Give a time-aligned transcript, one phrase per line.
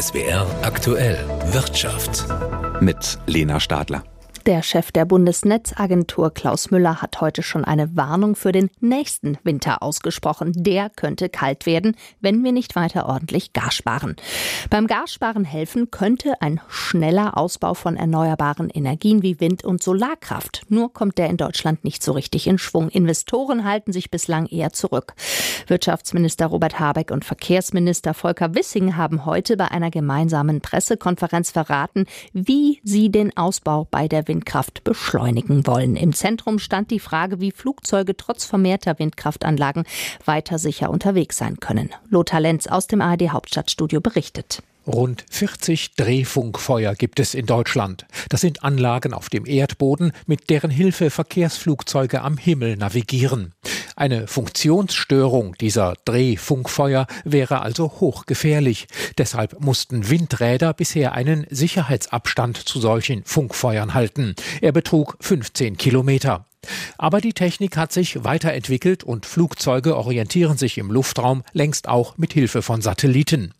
[0.00, 1.18] SWR aktuell
[1.50, 2.24] Wirtschaft.
[2.80, 4.04] Mit Lena Stadler.
[4.48, 9.82] Der Chef der Bundesnetzagentur Klaus Müller hat heute schon eine Warnung für den nächsten Winter
[9.82, 10.54] ausgesprochen.
[10.56, 14.16] Der könnte kalt werden, wenn wir nicht weiter ordentlich Gas sparen.
[14.70, 20.62] Beim Gassparen helfen könnte ein schneller Ausbau von erneuerbaren Energien wie Wind- und Solarkraft.
[20.70, 22.88] Nur kommt der in Deutschland nicht so richtig in Schwung.
[22.88, 25.12] Investoren halten sich bislang eher zurück.
[25.66, 32.80] Wirtschaftsminister Robert Habeck und Verkehrsminister Volker Wissing haben heute bei einer gemeinsamen Pressekonferenz verraten, wie
[32.82, 35.96] sie den Ausbau bei der Wind Windkraft beschleunigen wollen.
[35.96, 39.82] Im Zentrum stand die Frage, wie Flugzeuge trotz vermehrter Windkraftanlagen
[40.24, 41.90] weiter sicher unterwegs sein können.
[42.08, 44.62] Lothar Lenz aus dem ARD Hauptstadtstudio berichtet.
[44.86, 48.06] Rund 40 Drehfunkfeuer gibt es in Deutschland.
[48.28, 53.52] Das sind Anlagen auf dem Erdboden, mit deren Hilfe Verkehrsflugzeuge am Himmel navigieren.
[53.98, 58.86] Eine Funktionsstörung dieser Drehfunkfeuer wäre also hochgefährlich.
[59.18, 64.36] Deshalb mussten Windräder bisher einen Sicherheitsabstand zu solchen Funkfeuern halten.
[64.60, 66.47] Er betrug 15 Kilometer.
[66.96, 72.32] Aber die Technik hat sich weiterentwickelt und Flugzeuge orientieren sich im Luftraum längst auch mit
[72.32, 73.54] Hilfe von Satelliten.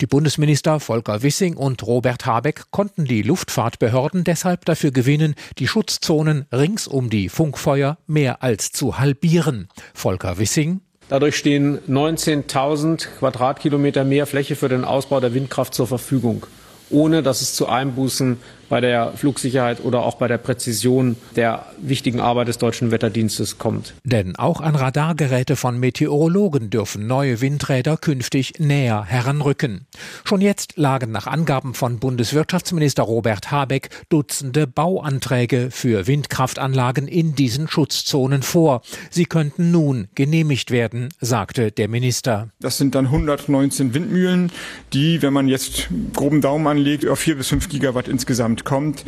[0.00, 6.46] Die Bundesminister Volker Wissing und Robert Habeck konnten die Luftfahrtbehörden deshalb dafür gewinnen, die Schutzzonen
[6.52, 9.68] rings um die Funkfeuer mehr als zu halbieren.
[9.94, 16.46] Volker Wissing Dadurch stehen 19.000 Quadratkilometer mehr Fläche für den Ausbau der Windkraft zur Verfügung,
[16.88, 22.20] ohne dass es zu Einbußen bei der Flugsicherheit oder auch bei der Präzision der wichtigen
[22.20, 23.94] Arbeit des deutschen Wetterdienstes kommt.
[24.04, 29.86] Denn auch an Radargeräte von Meteorologen dürfen neue Windräder künftig näher heranrücken.
[30.24, 37.68] Schon jetzt lagen nach Angaben von Bundeswirtschaftsminister Robert Habeck Dutzende Bauanträge für Windkraftanlagen in diesen
[37.68, 38.82] Schutzzonen vor.
[39.10, 42.50] Sie könnten nun genehmigt werden, sagte der Minister.
[42.60, 44.50] Das sind dann 119 Windmühlen,
[44.92, 49.04] die, wenn man jetzt groben Daumen anlegt, auf vier bis fünf Gigawatt insgesamt insgesamt kommt.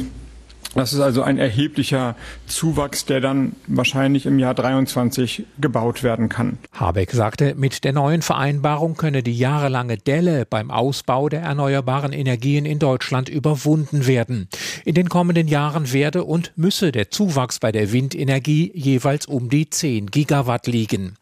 [0.75, 2.17] Das ist also ein erheblicher
[2.47, 6.59] Zuwachs, der dann wahrscheinlich im Jahr 23 gebaut werden kann.
[6.73, 12.67] Habeck sagte, mit der neuen Vereinbarung könne die jahrelange Delle beim Ausbau der erneuerbaren Energien
[12.67, 14.49] in Deutschland überwunden werden.
[14.85, 19.71] In den kommenden Jahren werde und müsse der Zuwachs bei der Windenergie jeweils um die
[19.71, 21.15] 10 Gigawatt liegen.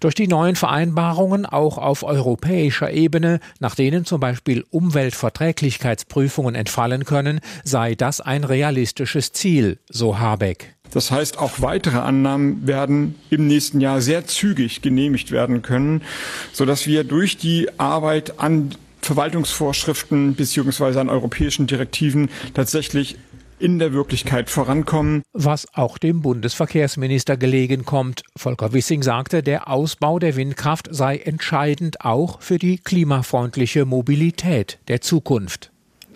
[0.00, 7.40] Durch die neuen Vereinbarungen auch auf europäischer Ebene, nach denen zum Beispiel Umweltverträglichkeitsprüfungen entfallen können,
[7.64, 10.74] sei das ein realistisches Ziel, so Habeck.
[10.90, 16.02] Das heißt, auch weitere Annahmen werden im nächsten Jahr sehr zügig genehmigt werden können,
[16.52, 23.16] sodass wir durch die Arbeit an Verwaltungsvorschriften beziehungsweise an europäischen Direktiven tatsächlich
[23.60, 25.22] in der Wirklichkeit vorankommen.
[25.32, 28.22] Was auch dem Bundesverkehrsminister gelegen kommt.
[28.36, 35.00] Volker Wissing sagte, der Ausbau der Windkraft sei entscheidend auch für die klimafreundliche Mobilität der
[35.00, 35.70] Zukunft.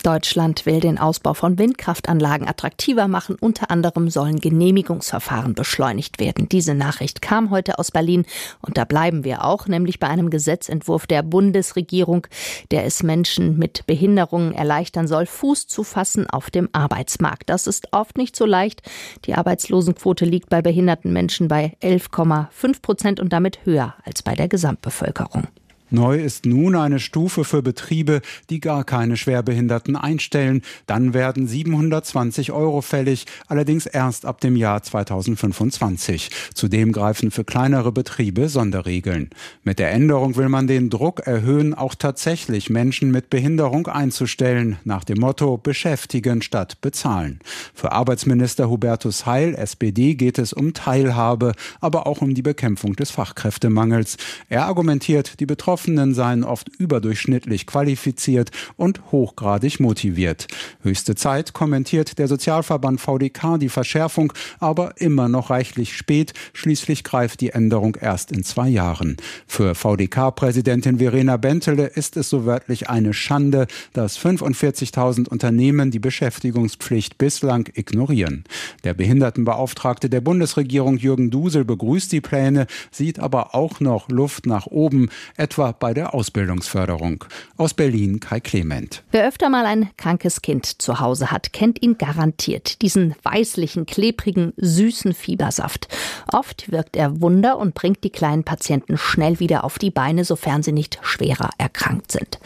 [0.04, 3.36] Deutschland will den Ausbau von Windkraftanlagen attraktiver machen.
[3.40, 6.46] Unter anderem sollen Genehmigungsverfahren beschleunigt werden.
[6.48, 8.26] Diese Nachricht kam heute aus Berlin
[8.60, 12.26] und da bleiben wir auch, nämlich bei einem Gesetzentwurf der Bundesregierung,
[12.70, 17.48] der es Menschen mit Behinderungen erleichtern soll, Fuß zu fassen auf dem Arbeitsmarkt.
[17.48, 18.82] Das ist oft nicht so leicht.
[19.24, 24.48] Die Arbeitslosenquote liegt bei behinderten Menschen bei 11,5 Prozent und damit höher als bei der
[24.48, 25.48] Gesamtbevölkerung.
[25.90, 30.62] Neu ist nun eine Stufe für Betriebe, die gar keine Schwerbehinderten einstellen.
[30.86, 36.30] Dann werden 720 Euro fällig, allerdings erst ab dem Jahr 2025.
[36.54, 39.28] Zudem greifen für kleinere Betriebe Sonderregeln.
[39.62, 45.04] Mit der Änderung will man den Druck erhöhen, auch tatsächlich Menschen mit Behinderung einzustellen, nach
[45.04, 47.40] dem Motto beschäftigen statt bezahlen.
[47.74, 53.10] Für Arbeitsminister Hubertus Heil, SPD, geht es um Teilhabe, aber auch um die Bekämpfung des
[53.10, 54.16] Fachkräftemangels.
[54.48, 60.46] Er argumentiert, die Betroffenen Betroffenen seien oft überdurchschnittlich qualifiziert und hochgradig motiviert.
[60.82, 66.32] Höchste Zeit, kommentiert der Sozialverband VDK die Verschärfung, aber immer noch reichlich spät.
[66.52, 69.16] Schließlich greift die Änderung erst in zwei Jahren.
[69.48, 77.18] Für VDK-Präsidentin Verena Bentele ist es so wörtlich eine Schande, dass 45.000 Unternehmen die Beschäftigungspflicht
[77.18, 78.44] bislang ignorieren.
[78.84, 84.66] Der Behindertenbeauftragte der Bundesregierung Jürgen Dusel begrüßt die Pläne, sieht aber auch noch Luft nach
[84.66, 87.24] oben, etwa bei der Ausbildungsförderung.
[87.56, 89.02] Aus Berlin Kai Clement.
[89.10, 92.82] Wer öfter mal ein krankes Kind zu Hause hat, kennt ihn garantiert.
[92.82, 95.88] Diesen weißlichen, klebrigen, süßen Fiebersaft.
[96.32, 100.62] Oft wirkt er Wunder und bringt die kleinen Patienten schnell wieder auf die Beine, sofern
[100.62, 102.38] sie nicht schwerer erkrankt sind.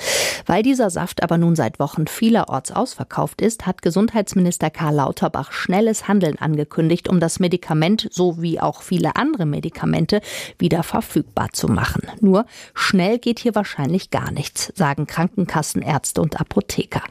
[0.47, 6.09] Weil dieser Saft aber nun seit Wochen vielerorts ausverkauft ist, hat Gesundheitsminister Karl Lauterbach schnelles
[6.09, 10.20] Handeln angekündigt, um das Medikament so wie auch viele andere Medikamente
[10.59, 12.03] wieder verfügbar zu machen.
[12.20, 17.02] Nur schnell geht hier wahrscheinlich gar nichts, sagen Krankenkassen, Ärzte und Apotheker.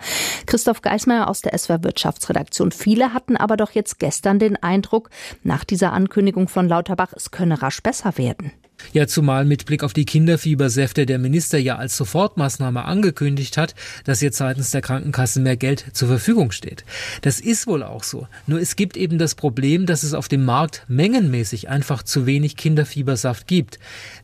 [0.45, 2.71] Christoph Geismeier aus der SWR Wirtschaftsredaktion.
[2.71, 5.09] Viele hatten aber doch jetzt gestern den Eindruck,
[5.43, 8.51] nach dieser Ankündigung von Lauterbach, es könne rasch besser werden.
[8.93, 13.75] Ja, zumal mit Blick auf die Kinderfiebersäfte der Minister ja als Sofortmaßnahme angekündigt hat,
[14.05, 16.85] dass jetzt seitens der Krankenkasse mehr Geld zur Verfügung steht.
[17.21, 18.27] Das ist wohl auch so.
[18.45, 22.55] Nur es gibt eben das Problem, dass es auf dem Markt mengenmäßig einfach zu wenig
[22.55, 23.77] Kinderfiebersaft gibt.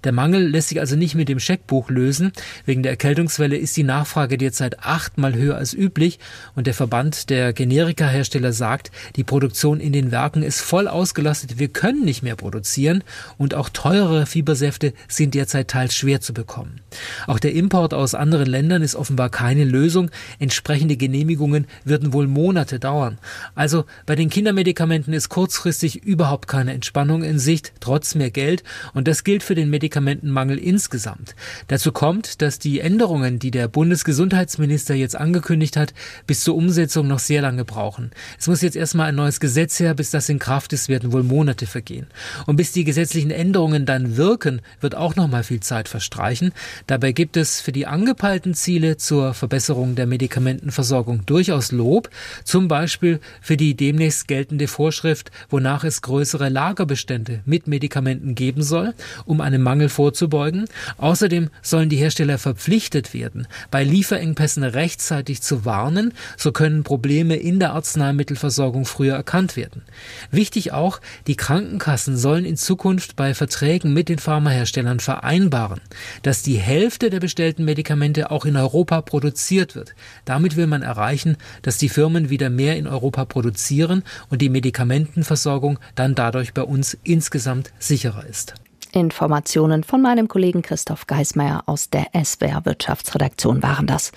[0.03, 2.31] Der Mangel lässt sich also nicht mit dem Scheckbuch lösen.
[2.65, 6.19] Wegen der Erkältungswelle ist die Nachfrage derzeit achtmal höher als üblich
[6.55, 11.59] und der Verband der Generikahersteller sagt, die Produktion in den Werken ist voll ausgelastet.
[11.59, 13.03] Wir können nicht mehr produzieren
[13.37, 16.81] und auch teurere Fieber Fiebersäfte sind derzeit teils schwer zu bekommen.
[17.27, 20.11] Auch der Import aus anderen Ländern ist offenbar keine Lösung.
[20.37, 23.19] Entsprechende Genehmigungen würden wohl Monate dauern.
[23.55, 28.63] Also bei den Kindermedikamenten ist kurzfristig überhaupt keine Entspannung in Sicht, trotz mehr Geld.
[28.93, 31.35] Und das gilt für den Medikamentenmangel insgesamt.
[31.69, 35.93] Dazu kommt, dass die Änderungen, die der Bundesgesundheitsminister jetzt angekündigt hat,
[36.27, 38.11] bis zur Umsetzung noch sehr lange brauchen.
[38.37, 41.23] Es muss jetzt erstmal ein neues Gesetz her, bis das in Kraft ist, werden wohl
[41.23, 42.07] Monate vergehen.
[42.45, 46.53] Und bis die gesetzlichen Änderungen dann wirken, wirken, wird auch noch mal viel Zeit verstreichen.
[46.87, 52.09] Dabei gibt es für die angepeilten Ziele zur Verbesserung der Medikamentenversorgung durchaus Lob,
[52.43, 58.95] zum Beispiel für die demnächst geltende Vorschrift, wonach es größere Lagerbestände mit Medikamenten geben soll,
[59.25, 60.65] um einem Mangel vorzubeugen.
[60.97, 67.59] Außerdem sollen die Hersteller verpflichtet werden, bei Lieferengpässen rechtzeitig zu warnen, so können Probleme in
[67.59, 69.83] der Arzneimittelversorgung früher erkannt werden.
[70.31, 75.81] Wichtig auch, die Krankenkassen sollen in Zukunft bei Verträgen mit den Pharmaherstellern vereinbaren,
[76.23, 79.93] dass die Hälfte der bestellten Medikamente auch in Europa produziert wird.
[80.25, 85.77] Damit will man erreichen, dass die Firmen wieder mehr in Europa produzieren und die Medikamentenversorgung
[85.95, 88.55] dann dadurch bei uns insgesamt sicherer ist.
[88.93, 94.11] Informationen von meinem Kollegen Christoph Geismeier aus der SWR Wirtschaftsredaktion waren das.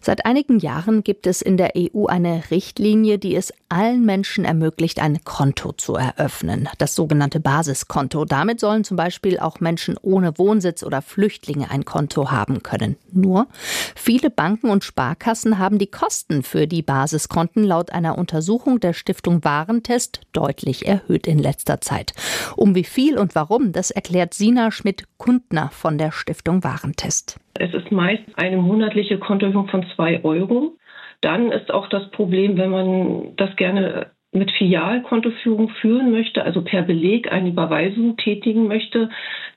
[0.00, 5.00] Seit einigen Jahren gibt es in der EU eine Richtlinie, die es allen Menschen ermöglicht,
[5.00, 8.24] ein Konto zu eröffnen, das sogenannte Basiskonto.
[8.24, 12.96] Damit sollen zum Beispiel auch Menschen ohne Wohnsitz oder Flüchtlinge ein Konto haben können.
[13.12, 13.48] Nur
[13.94, 19.44] viele Banken und Sparkassen haben die Kosten für die Basiskonten laut einer Untersuchung der Stiftung
[19.44, 22.14] Warentest deutlich erhöht in letzter Zeit.
[22.56, 27.38] Um wie viel und warum, das erklärt Sina Schmidt-Kundner von der Stiftung Warentest.
[27.60, 30.76] Es ist meist eine monatliche Kontoerhöhung von zwei Euro.
[31.20, 36.82] Dann ist auch das Problem, wenn man das gerne mit Filialkontoführung führen möchte, also per
[36.82, 39.08] Beleg eine Überweisung tätigen möchte,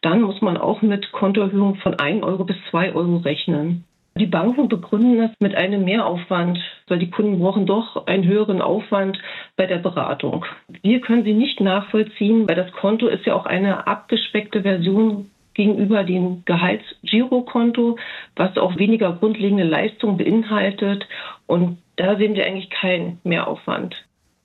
[0.01, 3.83] dann muss man auch mit Kontoerhöhung von 1 Euro bis 2 Euro rechnen.
[4.17, 9.19] Die Banken begründen das mit einem Mehraufwand, weil die Kunden brauchen doch einen höheren Aufwand
[9.55, 10.45] bei der Beratung.
[10.81, 16.03] Wir können sie nicht nachvollziehen, weil das Konto ist ja auch eine abgespeckte Version gegenüber
[16.03, 17.97] dem Gehaltsgirokonto,
[18.35, 21.07] was auch weniger grundlegende Leistungen beinhaltet.
[21.47, 23.95] Und da sehen wir eigentlich keinen Mehraufwand.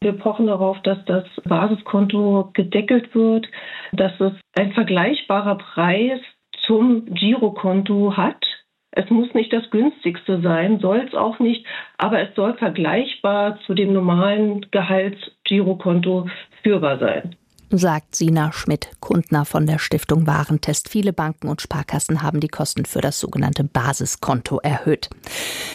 [0.00, 3.48] Wir pochen darauf, dass das Basiskonto gedeckelt wird,
[3.92, 6.20] dass es ein vergleichbarer Preis
[6.66, 8.44] zum Girokonto hat.
[8.90, 11.66] Es muss nicht das günstigste sein, soll es auch nicht,
[11.98, 16.28] aber es soll vergleichbar zu dem normalen Gehaltsgirokonto
[16.62, 17.36] führbar sein
[17.70, 20.88] sagt Sina Schmidt-Kundner von der Stiftung Warentest.
[20.88, 25.10] Viele Banken und Sparkassen haben die Kosten für das sogenannte Basiskonto erhöht.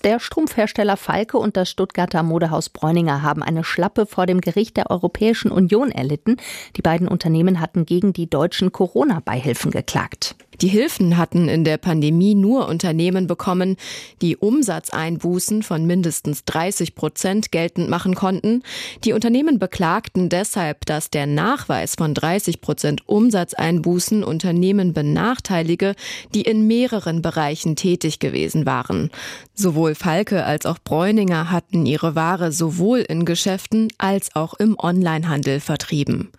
[0.04, 4.90] Der Strumpfhersteller Falke und das Stuttgarter Modehaus Bräuninger haben eine Schlappe vor dem Gericht der
[4.90, 6.38] Europäischen Union erlitten.
[6.78, 10.36] Die beiden Unternehmen hatten gegen die deutschen Corona-Beihilfen geklagt.
[10.62, 13.78] Die Hilfen hatten in der Pandemie nur Unternehmen bekommen,
[14.22, 18.62] die Umsatzeinbußen von mindestens 30 Prozent geltend machen konnten.
[19.04, 25.96] Die Unternehmen beklagten deshalb, dass der Nachweis von 30 Prozent Umsatzeinbußen Unternehmen benachteilige,
[26.36, 29.10] die in mehreren Bereichen tätig gewesen waren.
[29.56, 35.60] Sowohl Falke als auch Bräuninger hatten ihre Ware sowohl in Geschäften als auch im Onlinehandel
[35.60, 36.30] vertrieben.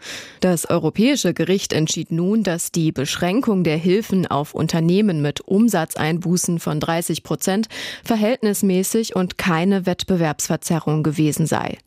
[0.40, 6.58] Das Europäische Gericht entschied nun, dass die Beschränkung der Hilfen Hilfen auf Unternehmen mit Umsatzeinbußen
[6.58, 7.68] von 30 Prozent
[8.04, 11.78] verhältnismäßig und keine Wettbewerbsverzerrung gewesen sei.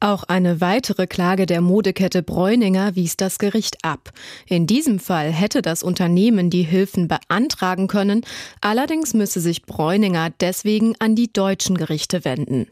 [0.00, 4.12] Auch eine weitere Klage der Modekette Bräuninger wies das Gericht ab.
[4.46, 8.22] In diesem Fall hätte das Unternehmen die Hilfen beantragen können,
[8.62, 12.68] allerdings müsse sich Bräuninger deswegen an die deutschen Gerichte wenden.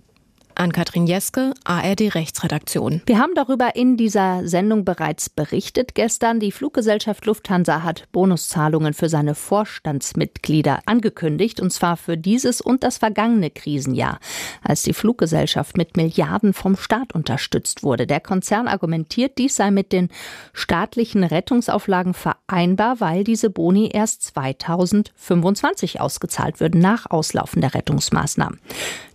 [0.57, 3.03] An Katrin Jeske, ARD Rechtsredaktion.
[3.07, 6.39] Wir haben darüber in dieser Sendung bereits berichtet gestern.
[6.39, 12.99] Die Fluggesellschaft Lufthansa hat Bonuszahlungen für seine Vorstandsmitglieder angekündigt, und zwar für dieses und das
[12.99, 14.21] vergangene Krisenjahr,
[14.63, 18.07] als die Fluggesellschaft mit Milliarden vom Staat unterstützt wurde.
[18.07, 20.09] Der Konzern argumentiert, dies sei mit den
[20.53, 28.61] staatlichen Rettungsauflagen vereinbar, weil diese Boni erst 2025 ausgezahlt würden, nach Auslaufen der Rettungsmaßnahmen.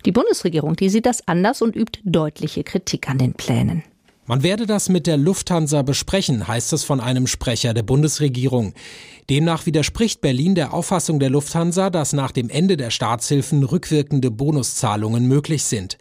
[0.06, 3.84] Die Bundesregierung, die sieht das anders und übt deutliche Kritik an den Plänen.
[4.30, 8.76] Man werde das mit der Lufthansa besprechen, heißt es von einem Sprecher der Bundesregierung.
[9.28, 15.28] Demnach widerspricht Berlin der Auffassung der Lufthansa, dass nach dem Ende der Staatshilfen rückwirkende Bonuszahlungen
[15.28, 15.98] möglich sind.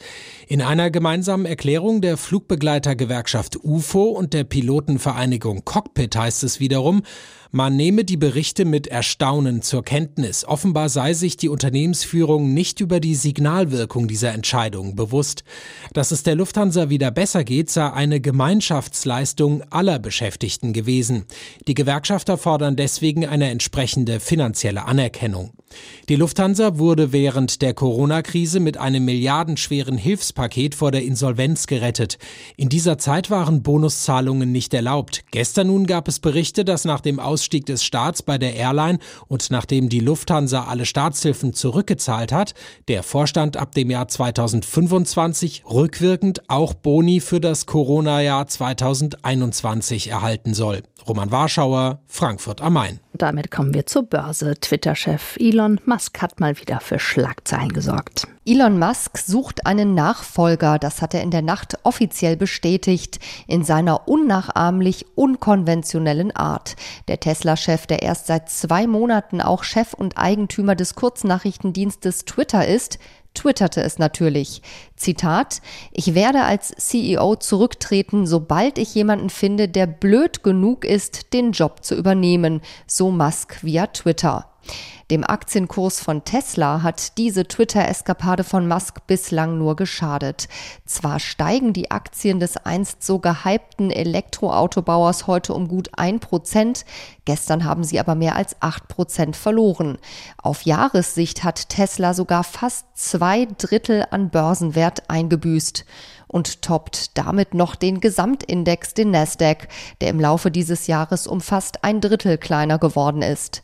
[0.51, 7.03] In einer gemeinsamen Erklärung der Flugbegleitergewerkschaft UFO und der Pilotenvereinigung Cockpit heißt es wiederum,
[7.51, 10.47] man nehme die Berichte mit Erstaunen zur Kenntnis.
[10.47, 15.45] Offenbar sei sich die Unternehmensführung nicht über die Signalwirkung dieser Entscheidung bewusst.
[15.93, 21.27] Dass es der Lufthansa wieder besser geht, sei eine Gemeinschaftsleistung aller Beschäftigten gewesen.
[21.67, 25.53] Die Gewerkschafter fordern deswegen eine entsprechende finanzielle Anerkennung.
[26.09, 32.19] Die Lufthansa wurde während der Corona-Krise mit einem milliardenschweren Hilfspaket vor der Insolvenz gerettet.
[32.57, 35.25] In dieser Zeit waren Bonuszahlungen nicht erlaubt.
[35.31, 39.51] Gestern nun gab es Berichte, dass nach dem Ausstieg des Staats bei der Airline und
[39.51, 42.55] nachdem die Lufthansa alle Staatshilfen zurückgezahlt hat,
[42.89, 50.83] der Vorstand ab dem Jahr 2025 rückwirkend auch Boni für das Corona-Jahr 2021 erhalten soll.
[51.07, 53.01] Roman Warschauer, Frankfurt am Main.
[53.15, 54.55] Damit kommen wir zur Börse.
[54.61, 58.29] Twitter-Chef Elon Musk hat mal wieder für Schlagzeilen gesorgt.
[58.47, 64.07] Elon Musk sucht einen Nachfolger, das hat er in der Nacht offiziell bestätigt, in seiner
[64.07, 66.77] unnachahmlich unkonventionellen Art.
[67.09, 73.01] Der Tesla-Chef, der erst seit zwei Monaten auch Chef und Eigentümer des Kurznachrichtendienstes Twitter ist,
[73.35, 74.63] twitterte es natürlich.
[74.95, 75.61] Zitat,
[75.91, 81.85] ich werde als CEO zurücktreten, sobald ich jemanden finde, der blöd genug ist, den Job
[81.85, 84.47] zu übernehmen, so Musk via Twitter.
[85.11, 90.49] Dem Aktienkurs von Tesla hat diese Twitter-Eskapade von Musk bislang nur geschadet.
[90.85, 96.85] Zwar steigen die Aktien des einst so gehypten Elektroautobauers heute um gut ein Prozent,
[97.25, 99.97] gestern haben sie aber mehr als acht Prozent verloren.
[100.43, 105.87] Auf Jahressicht hat Tesla sogar fast zwei Drittel an Börsenwert eingebüßt
[106.27, 109.69] und toppt damit noch den Gesamtindex, den Nasdaq,
[110.03, 113.63] der im Laufe dieses Jahres um fast ein Drittel kleiner geworden ist.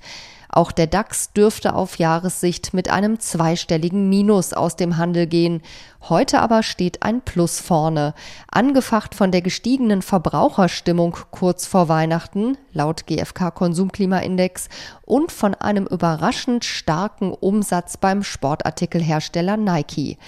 [0.56, 5.62] Auch der DAX dürfte auf Jahressicht mit einem zweistelligen Minus aus dem Handel gehen.
[6.08, 8.14] Heute aber steht ein Plus vorne.
[8.46, 14.68] Angefacht von der gestiegenen Verbraucherstimmung kurz vor Weihnachten, laut GfK Konsumklimaindex,
[15.04, 20.18] und von einem überraschend starken Umsatz beim Sportartikelhersteller Nike.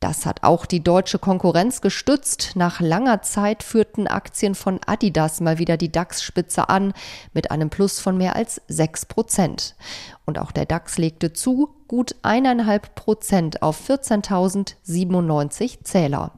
[0.00, 2.52] Das hat auch die deutsche Konkurrenz gestützt.
[2.54, 6.94] Nach langer Zeit führten Aktien von Adidas mal wieder die DAX-Spitze an
[7.34, 9.76] mit einem Plus von mehr als 6 Prozent.
[10.24, 16.32] Und auch der DAX legte zu, gut eineinhalb Prozent auf 14.097 Zähler.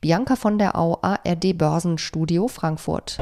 [0.00, 3.18] Bianca von der Au, ARD Börsenstudio Frankfurt.